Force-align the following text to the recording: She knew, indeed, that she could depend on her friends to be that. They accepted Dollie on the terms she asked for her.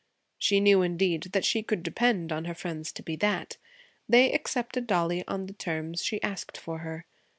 She 0.39 0.59
knew, 0.59 0.81
indeed, 0.81 1.25
that 1.31 1.45
she 1.45 1.61
could 1.61 1.83
depend 1.83 2.31
on 2.31 2.45
her 2.45 2.55
friends 2.55 2.91
to 2.93 3.03
be 3.03 3.15
that. 3.17 3.57
They 4.09 4.33
accepted 4.33 4.87
Dollie 4.87 5.23
on 5.27 5.45
the 5.45 5.53
terms 5.53 6.03
she 6.03 6.19
asked 6.23 6.57
for 6.57 6.79
her. 6.79 7.05